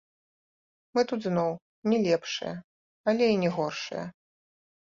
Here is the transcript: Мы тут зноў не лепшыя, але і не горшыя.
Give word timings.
Мы 0.97 1.03
тут 1.11 1.19
зноў 1.27 1.51
не 1.93 1.99
лепшыя, 2.07 2.53
але 3.13 3.25
і 3.35 3.39
не 3.43 3.49
горшыя. 3.59 4.03